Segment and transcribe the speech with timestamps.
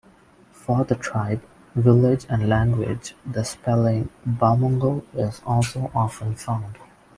[0.51, 1.43] For the tribe,
[1.75, 6.77] village and language the spelling "Bamungo" is also often found.